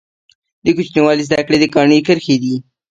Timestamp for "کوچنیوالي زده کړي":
0.75-1.57